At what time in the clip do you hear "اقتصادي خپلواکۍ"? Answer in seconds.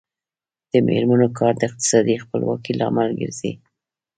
1.69-2.73